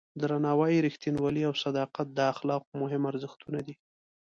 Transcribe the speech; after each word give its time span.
درناوی، 0.21 0.83
رښتینولي 0.87 1.41
او 1.49 1.53
صداقت 1.63 2.07
د 2.13 2.19
اخلاقو 2.33 2.71
مهم 2.81 3.01
ارزښتونه 3.11 3.59
دي. 3.67 3.75